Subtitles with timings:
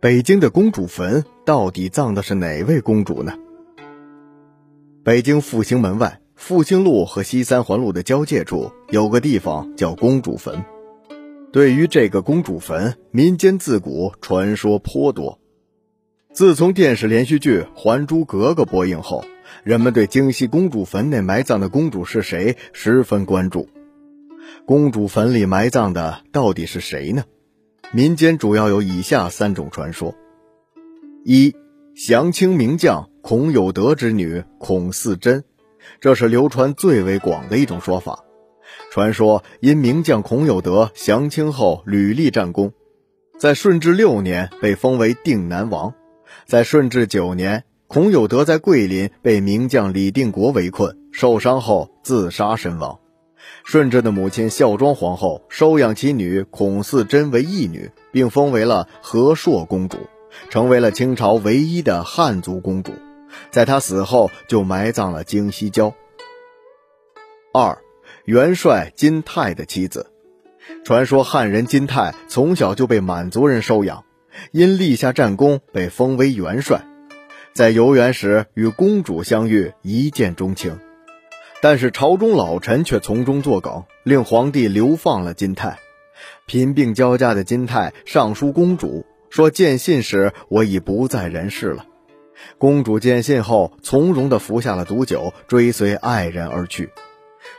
[0.00, 3.32] 北京的公主坟到底葬的是哪位公主呢？
[5.02, 10.64] 北京复兴门外复兴路和西三环路的交界处有个地方叫公主坟。
[11.52, 15.40] 对于这个公主坟，民间自古传说颇多。
[16.32, 19.24] 自从电视连续剧《还珠格格》播映后，
[19.64, 23.68] 人们对京西公主坟内埋葬的公主是谁十分关注。
[24.64, 27.24] 公主坟里埋葬的到底是谁呢？
[27.90, 30.14] 民间主要有以下三种传说：
[31.24, 31.54] 一，
[31.96, 35.42] 降清名将孔有德之女孔四贞，
[35.98, 38.22] 这是流传最为广的一种说法。
[38.90, 42.70] 传说因名将孔有德降清后屡立战功，
[43.38, 45.94] 在顺治六年被封为定南王。
[46.44, 53.00] 在顺治九年，孔有德在桂林被名将李定国围困，受伤后自杀身亡。
[53.64, 59.98] 顺治的母亲孝庄皇后收养其女孔四贞为义女，并封为了和硕公主，
[60.50, 62.92] 成为了清朝唯一的汉族公主。
[63.50, 65.94] 在她死后，就埋葬了京西郊。
[67.52, 67.78] 二。
[68.24, 70.10] 元帅金泰的妻子，
[70.84, 74.04] 传说汉人金泰从小就被满族人收养，
[74.52, 76.84] 因立下战功被封为元帅，
[77.54, 80.78] 在游园时与公主相遇，一见钟情。
[81.60, 85.78] 但是朝中老臣却从中作梗，令皇帝流放了金泰。
[86.46, 91.86] 贫病交加的金泰上书公主说：“见信时我已不在人世了。”
[92.58, 96.90] 公主见信后，从容地服下了毒酒，追随爱人而去。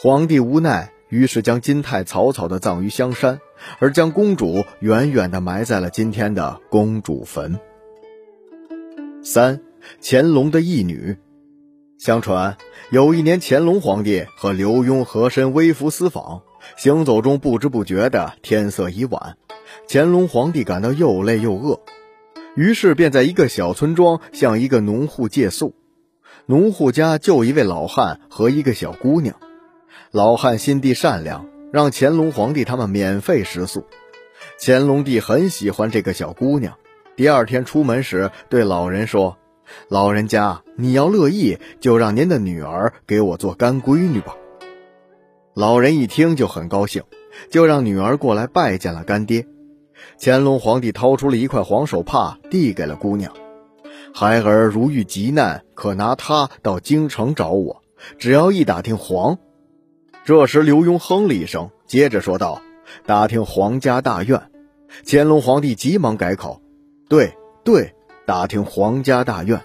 [0.00, 3.40] 皇帝无奈，于是将金泰草草地葬于香山，
[3.78, 7.60] 而将公主远远地埋在了今天的公主坟。
[9.22, 9.60] 三，
[10.02, 11.16] 乾隆的义女。
[11.98, 12.56] 相传
[12.90, 16.42] 有一年，乾隆皇帝和刘墉和珅微服私访，
[16.76, 19.36] 行走中不知不觉的天色已晚，
[19.88, 21.80] 乾隆皇帝感到又累又饿，
[22.56, 25.74] 于是便在一个小村庄向一个农户借宿。
[26.46, 29.36] 农户家就一位老汉和一个小姑娘。
[30.10, 33.86] 老汉心地善良，让乾隆皇帝他们免费食宿。
[34.60, 36.76] 乾隆帝很喜欢这个小姑娘。
[37.16, 39.38] 第二天出门时，对老人说
[39.88, 44.36] ：“老人家，你要乐意，就让您的女儿给我做干闺女吧。”
[45.54, 47.02] 老人一听就很高兴，
[47.50, 49.46] 就让女儿过来拜见了干爹。
[50.20, 53.32] 乾隆皇帝掏出了一块黄手帕，递给了姑娘
[54.12, 57.82] ：“孩儿如遇急难，可拿它到京城找我，
[58.18, 59.38] 只要一打听黄。”
[60.26, 62.60] 这时，刘墉哼了一声，接着说道
[63.06, 64.42] ：“打听皇家大院。”
[65.06, 66.60] 乾隆皇帝急忙改口
[67.08, 67.32] ：“对
[67.64, 67.93] 对，
[68.26, 69.60] 打听皇家大院。”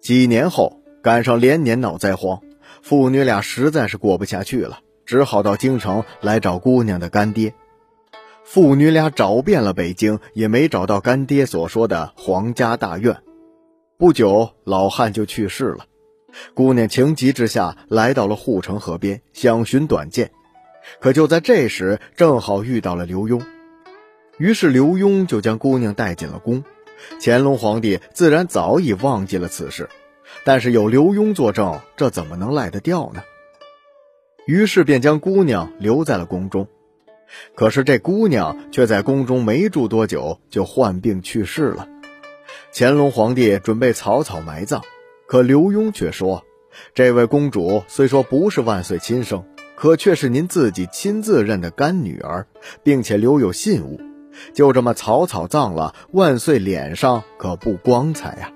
[0.00, 2.40] 几年后，赶上连年闹灾荒，
[2.82, 7.54] 父女俩实在是过不下去了，只好到京城来找姑娘的干爹。
[8.44, 13.16] 父女俩找遍了北京，也没找到干爹所说的皇家大院。
[13.96, 15.86] 不久，老汉就去世了。
[16.54, 20.32] 姑娘情急之下来到了护城河边，想寻短见。
[20.98, 23.40] 可就在这时，正好遇到了刘墉，
[24.38, 26.64] 于是刘墉就将姑娘带进了宫。
[27.20, 29.88] 乾隆皇帝自然早已忘记了此事，
[30.44, 33.22] 但是有刘墉作证，这怎么能赖得掉呢？
[34.46, 36.68] 于是便将姑娘留在了宫中。
[37.54, 41.88] 可是这姑娘却在宫中没住多久，就患病去世了。
[42.74, 44.82] 乾隆皇帝准备草草埋葬。
[45.26, 46.44] 可刘墉却说
[46.92, 49.44] ：“这位公主虽说不是万岁亲生，
[49.76, 52.46] 可却是您自己亲自认的干女儿，
[52.82, 53.98] 并且留有信物，
[54.54, 58.52] 就这么草草葬了，万岁脸上可不光彩呀。”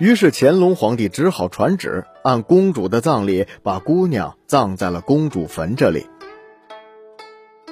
[0.00, 6.06] 于是乾隆皇帝只好传旨，按公主的葬礼，把姑娘葬在了公主坟这里。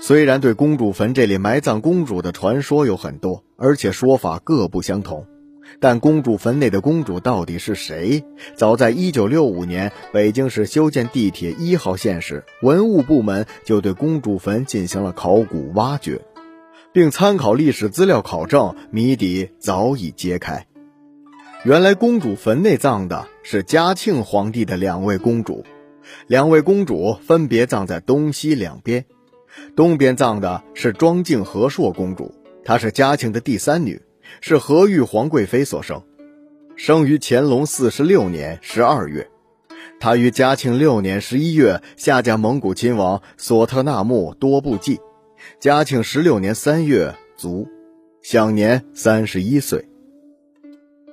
[0.01, 5.27] 虽然对公主坟这里埋葬公主的传说有很多，而且说法各不相同。
[5.79, 8.25] 但公主坟内的公主到底是谁？
[8.57, 16.21] 早在一九六五年，北京市修建地铁一号线时，文物部门就对公主坟进行了考古挖掘，
[16.93, 20.67] 并参考历史资料考证，谜底早已揭开。
[21.65, 25.65] 原来，公主坟内葬的是嘉庆皇帝的两位公主，
[26.27, 29.05] 两位公主分别葬在东西两边，
[29.77, 32.35] 东边葬的是庄敬和硕公主，
[32.65, 34.01] 她是嘉庆的第三女。
[34.41, 36.05] 是和玉皇贵妃所生，
[36.77, 39.29] 生于乾隆四十六年十二月。
[39.99, 45.01] 她于嘉庆六年十一月下嫁蒙古亲王索特纳木多布济，
[45.59, 47.69] 嘉庆十六年三月卒，
[48.23, 49.89] 享年三十一岁。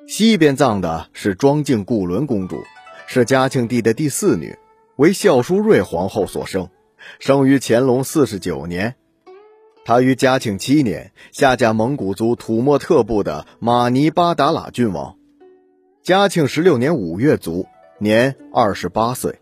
[0.08, 2.64] 西边葬的是庄敬固伦公主，
[3.08, 4.58] 是嘉庆帝的第四女，
[4.96, 6.70] 为孝淑瑞皇后所生，
[7.20, 8.96] 生于乾隆四十九年。
[9.84, 15.18] 她于嘉庆七年下嫁蒙古族土默特部的马尼巴达喇郡王。
[16.04, 17.68] 嘉庆十六年五月卒，
[18.00, 19.40] 年二十八岁。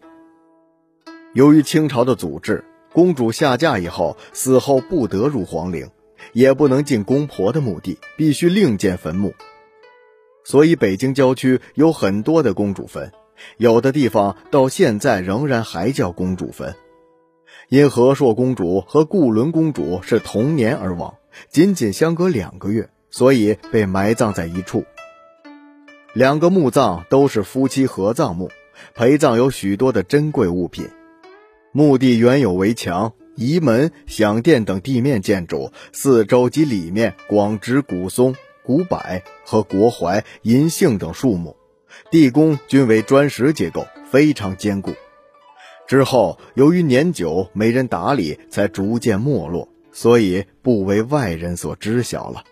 [1.33, 2.63] 由于清朝的祖制，
[2.95, 5.89] 公主下嫁以后，死后不得入皇陵，
[6.31, 9.33] 也不能进公婆的墓地，必须另建坟墓。
[10.45, 13.11] 所以，北京郊区有很多的公主坟，
[13.57, 16.73] 有的地方到现在仍然还叫公主坟。
[17.67, 21.15] 因和硕公主和固伦公主是同年而亡，
[21.49, 24.85] 仅仅相隔两个月，所以被埋葬在一处。
[26.13, 28.49] 两个墓葬都是夫妻合葬墓，
[28.93, 30.87] 陪葬有许多的珍贵物品。
[31.77, 38.33] 墓地原有围墙、仪门、享殿等地面建筑，四周及里面广植古松、
[38.63, 38.97] 古柏
[39.43, 41.57] 和国槐、银杏等树木，
[42.09, 44.93] 地宫均为砖石结构，非常坚固。
[45.85, 52.45] 之后，由于年久没人打理，才逐渐没落，所以不为外人所知晓了。